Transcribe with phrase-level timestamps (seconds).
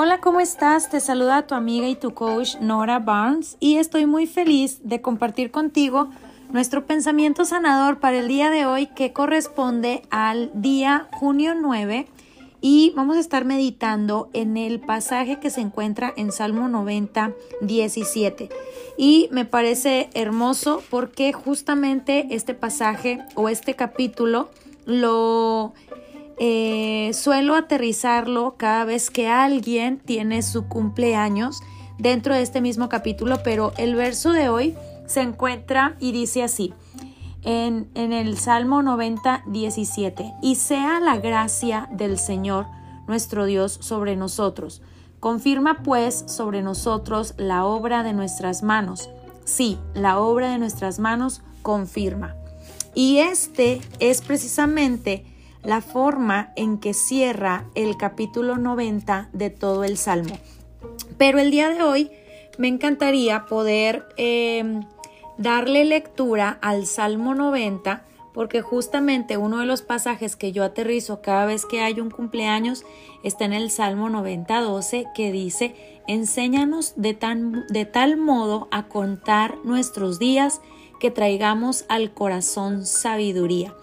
[0.00, 0.88] Hola, ¿cómo estás?
[0.88, 5.50] Te saluda tu amiga y tu coach Nora Barnes y estoy muy feliz de compartir
[5.50, 6.08] contigo
[6.52, 12.06] nuestro pensamiento sanador para el día de hoy que corresponde al día junio 9
[12.60, 18.50] y vamos a estar meditando en el pasaje que se encuentra en Salmo 90, 17.
[18.96, 24.48] Y me parece hermoso porque justamente este pasaje o este capítulo
[24.86, 25.72] lo
[26.40, 31.62] eh, suelo aterrizarlo cada vez que alguien tiene su cumpleaños
[31.98, 34.74] dentro de este mismo capítulo, pero el verso de hoy
[35.06, 36.72] se encuentra y dice así
[37.42, 42.66] en, el Salmo 90, 17, y sea la gracia del Señor
[43.06, 44.82] nuestro Dios sobre nosotros.
[45.20, 49.08] Confirma pues sobre nosotros la obra de nuestras manos.
[49.44, 52.34] Sí, la obra de nuestras manos confirma.
[52.94, 55.24] Y este es precisamente
[55.62, 60.38] la forma en que cierra el capítulo 90 de todo el Salmo.
[61.16, 62.10] Pero el día de hoy
[62.58, 64.80] me encantaría poder eh,
[65.36, 68.04] darle lectura al Salmo 90
[68.38, 72.84] porque justamente uno de los pasajes que yo aterrizo cada vez que hay un cumpleaños
[73.24, 75.74] está en el Salmo 90, 12 que dice,
[76.06, 80.60] enséñanos de, tan, de tal modo a contar nuestros días
[81.00, 83.74] que traigamos al corazón sabiduría.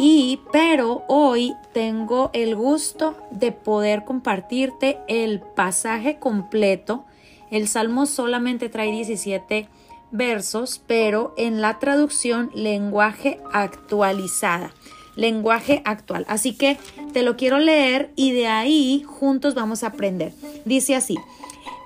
[0.00, 7.04] Y pero hoy tengo el gusto de poder compartirte el pasaje completo.
[7.50, 9.68] El Salmo solamente trae 17
[10.12, 14.70] versos, pero en la traducción lenguaje actualizada,
[15.16, 16.24] lenguaje actual.
[16.28, 16.78] Así que
[17.12, 20.32] te lo quiero leer y de ahí juntos vamos a aprender.
[20.64, 21.16] Dice así,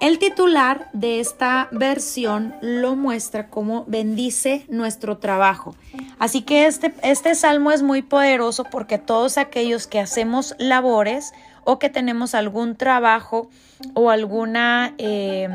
[0.03, 5.77] el titular de esta versión lo muestra como bendice nuestro trabajo.
[6.19, 11.79] Así que este, este salmo es muy poderoso porque todos aquellos que hacemos labores o
[11.79, 13.49] que tenemos algún trabajo
[13.95, 15.49] o algún eh,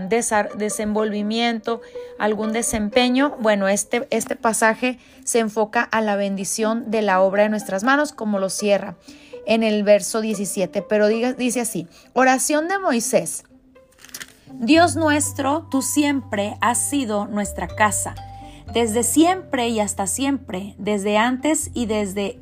[0.55, 1.81] desenvolvimiento,
[2.17, 7.49] algún desempeño, bueno, este, este pasaje se enfoca a la bendición de la obra de
[7.49, 8.95] nuestras manos, como lo cierra
[9.45, 13.43] en el verso 17, pero dice así, oración de Moisés.
[14.53, 18.15] Dios nuestro, tú siempre has sido nuestra casa,
[18.73, 22.39] desde siempre y hasta siempre, desde antes y desde,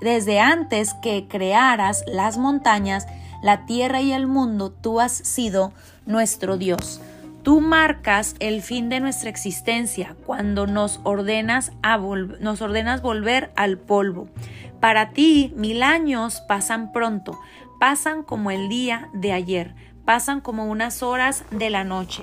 [0.00, 3.06] desde antes que crearas las montañas,
[3.42, 5.72] la tierra y el mundo, tú has sido
[6.06, 7.00] nuestro Dios.
[7.42, 13.78] Tú marcas el fin de nuestra existencia cuando nos ordenas, a nos ordenas volver al
[13.78, 14.28] polvo.
[14.80, 17.38] Para ti mil años pasan pronto,
[17.78, 19.74] pasan como el día de ayer
[20.06, 22.22] pasan como unas horas de la noche.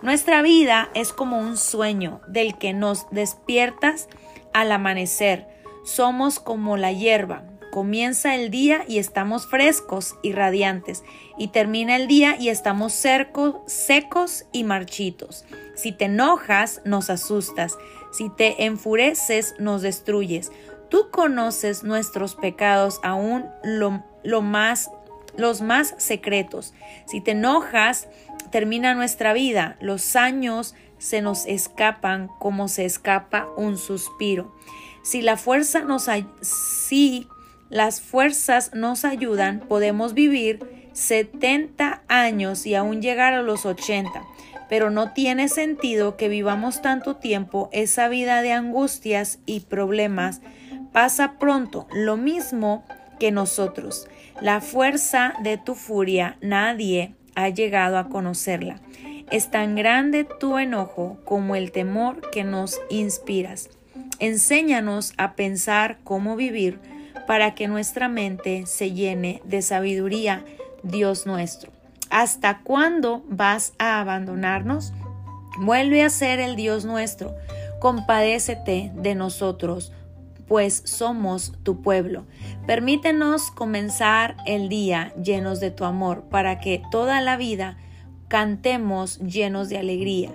[0.00, 4.08] Nuestra vida es como un sueño del que nos despiertas
[4.54, 5.48] al amanecer.
[5.84, 7.42] Somos como la hierba.
[7.72, 11.02] Comienza el día y estamos frescos y radiantes,
[11.36, 15.44] y termina el día y estamos secos y marchitos.
[15.74, 17.76] Si te enojas, nos asustas.
[18.12, 20.52] Si te enfureces, nos destruyes.
[20.88, 24.90] Tú conoces nuestros pecados aún lo, lo más
[25.36, 26.74] los más secretos.
[27.06, 28.08] Si te enojas,
[28.50, 29.76] termina nuestra vida.
[29.80, 34.54] Los años se nos escapan como se escapa un suspiro.
[35.02, 36.08] Si la fuerza nos
[36.40, 37.28] si
[37.68, 44.10] las fuerzas nos ayudan, podemos vivir 70 años y aún llegar a los 80.
[44.68, 50.40] Pero no tiene sentido que vivamos tanto tiempo esa vida de angustias y problemas.
[50.92, 51.86] Pasa pronto.
[51.92, 52.84] Lo mismo
[53.18, 54.06] que nosotros.
[54.40, 58.80] La fuerza de tu furia nadie ha llegado a conocerla.
[59.30, 63.70] Es tan grande tu enojo como el temor que nos inspiras.
[64.18, 66.78] Enséñanos a pensar cómo vivir
[67.26, 70.44] para que nuestra mente se llene de sabiduría,
[70.82, 71.72] Dios nuestro.
[72.10, 74.92] ¿Hasta cuándo vas a abandonarnos?
[75.58, 77.34] Vuelve a ser el Dios nuestro.
[77.80, 79.92] Compadécete de nosotros
[80.46, 82.26] pues somos tu pueblo.
[82.66, 87.76] Permítenos comenzar el día llenos de tu amor para que toda la vida
[88.28, 90.30] cantemos llenos de alegría.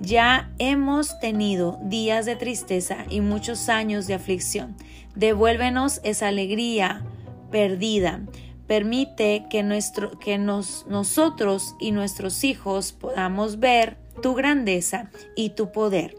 [0.00, 4.76] Ya hemos tenido días de tristeza y muchos años de aflicción.
[5.14, 7.02] Devuélvenos esa alegría
[7.50, 8.20] perdida.
[8.66, 15.72] Permite que, nuestro, que nos, nosotros y nuestros hijos podamos ver tu grandeza y tu
[15.72, 16.16] poder.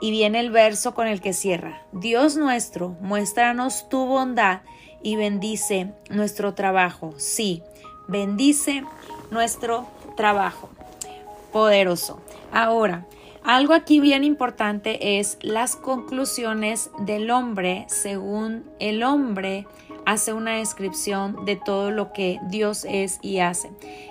[0.00, 1.82] Y viene el verso con el que cierra.
[1.92, 4.60] Dios nuestro, muéstranos tu bondad
[5.02, 7.14] y bendice nuestro trabajo.
[7.18, 7.62] Sí,
[8.08, 8.84] bendice
[9.30, 9.86] nuestro
[10.16, 10.70] trabajo.
[11.52, 12.20] Poderoso.
[12.52, 13.06] Ahora,
[13.42, 19.66] Algo aquí bien importante es las conclusiones del hombre según el hombre
[20.04, 23.70] hace una descripción de todo lo que Dios es y hace.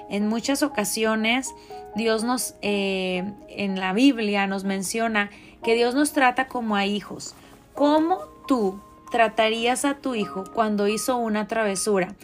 [0.10, 1.54] En muchas ocasiones
[1.96, 5.30] Dios nos, eh, en la Biblia nos menciona
[5.64, 7.36] que Dios nos trata como a hijos.
[7.74, 8.80] ¿Cómo tú
[9.12, 12.16] tratarías a tu hijo cuando hizo una travesura?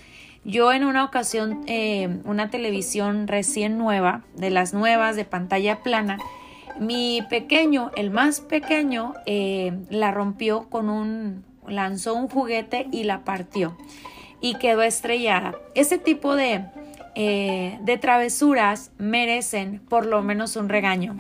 [0.44, 6.20] Yo en una ocasión, eh, una televisión recién nueva, de las nuevas de pantalla plana,
[6.80, 13.24] mi pequeño, el más pequeño, eh, la rompió con un, lanzó un juguete y la
[13.24, 13.76] partió
[14.42, 15.56] y quedó estrellada.
[15.74, 16.66] Ese tipo de,
[17.16, 21.16] eh, de travesuras merecen por lo menos un regaño.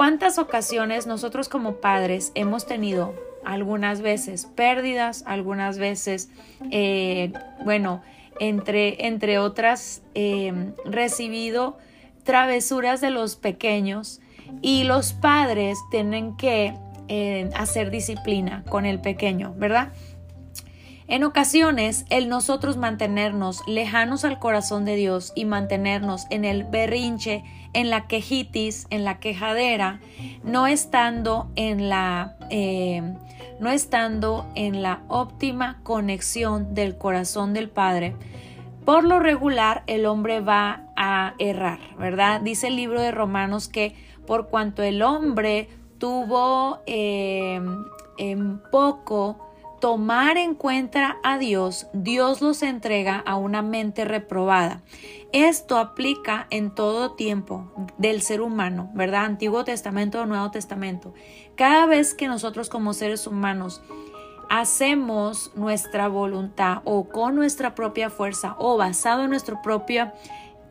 [0.00, 3.12] ¿Cuántas ocasiones nosotros como padres hemos tenido
[3.44, 6.30] algunas veces pérdidas, algunas veces,
[6.70, 7.34] eh,
[7.66, 8.00] bueno,
[8.38, 11.76] entre, entre otras, eh, recibido
[12.24, 14.22] travesuras de los pequeños
[14.62, 16.72] y los padres tienen que
[17.54, 19.92] hacer disciplina con el pequeño, ¿verdad?
[21.10, 27.42] En ocasiones, el nosotros mantenernos lejanos al corazón de Dios y mantenernos en el berrinche,
[27.72, 29.98] en la quejitis, en la quejadera,
[30.44, 33.02] no estando en la, eh,
[33.58, 38.14] no estando en la óptima conexión del corazón del Padre,
[38.84, 42.40] por lo regular el hombre va a errar, ¿verdad?
[42.40, 43.96] Dice el libro de Romanos que
[44.28, 47.60] por cuanto el hombre tuvo eh,
[48.16, 49.49] en poco
[49.80, 54.82] tomar en cuenta a Dios, Dios los entrega a una mente reprobada.
[55.32, 59.24] Esto aplica en todo tiempo del ser humano, ¿verdad?
[59.24, 61.14] Antiguo Testamento o Nuevo Testamento.
[61.56, 63.80] Cada vez que nosotros como seres humanos
[64.50, 70.14] hacemos nuestra voluntad o con nuestra propia fuerza o basado en nuestra propia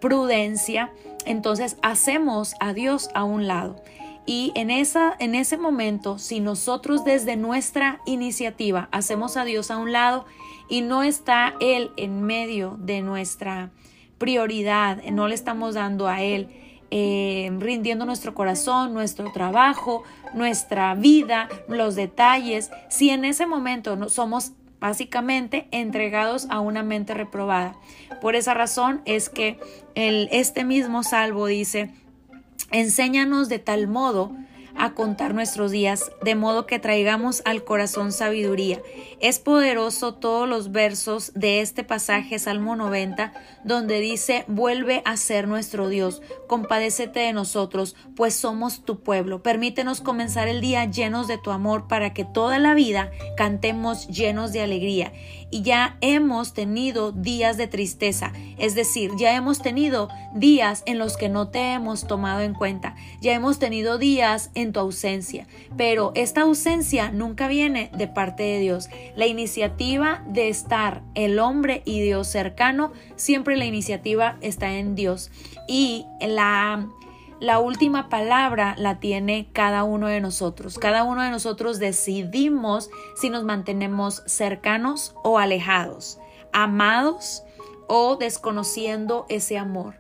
[0.02, 0.92] prudencia,
[1.26, 3.82] entonces hacemos a Dios a un lado.
[4.32, 9.78] Y en, esa, en ese momento, si nosotros desde nuestra iniciativa hacemos a Dios a
[9.78, 10.28] un lado
[10.70, 13.72] y no está Él en medio de nuestra
[14.20, 16.48] prioridad, no le estamos dando a Él,
[16.92, 20.04] eh, rindiendo nuestro corazón, nuestro trabajo,
[20.36, 27.16] nuestra vida, los detalles, si en ese momento no somos básicamente entregados a una mente
[27.16, 27.78] reprobada.
[28.22, 29.60] Por esa razón es que
[29.96, 31.90] el, este mismo salvo dice,
[32.72, 34.32] Enséñanos de tal modo
[34.80, 38.82] a contar nuestros días, de modo que traigamos al corazón sabiduría.
[39.20, 43.34] Es poderoso todos los versos de este pasaje, Salmo 90,
[43.64, 49.44] donde dice, vuelve a ser nuestro Dios, compadécete de nosotros, pues somos tu pueblo.
[49.44, 54.54] Permítenos comenzar el día llenos de tu amor para que toda la vida cantemos llenos
[54.54, 55.12] de alegría.
[55.52, 61.18] Y ya hemos tenido días de tristeza, es decir, ya hemos tenido días en los
[61.18, 66.42] que no te hemos tomado en cuenta, ya hemos tenido días tu ausencia, pero esta
[66.42, 68.90] ausencia nunca viene de parte de Dios.
[69.16, 75.32] La iniciativa de estar el hombre y Dios cercano, siempre la iniciativa está en Dios.
[75.68, 76.88] Y la
[77.40, 80.78] la última palabra la tiene cada uno de nosotros.
[80.78, 86.20] Cada uno de nosotros decidimos si nos mantenemos cercanos o alejados,
[86.52, 87.44] amados
[87.88, 89.96] o desconociendo ese amor.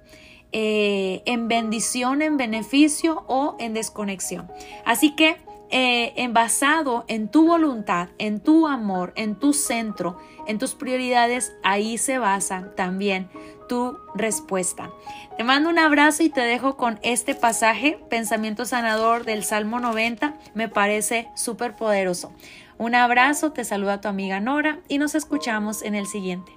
[0.52, 4.48] Eh, en bendición, en beneficio o en desconexión.
[4.84, 5.38] Así que
[5.72, 10.18] eh, en basado en tu voluntad, en tu amor, en tu centro,
[10.48, 13.30] en tus prioridades, ahí se basa también
[13.68, 14.90] tu respuesta.
[15.38, 20.34] Te mando un abrazo y te dejo con este pasaje, pensamiento sanador del Salmo 90,
[20.56, 22.34] me parece súper poderoso.
[22.80, 26.52] Un abrazo, te saluda tu amiga Nora y nos escuchamos en el siguiente.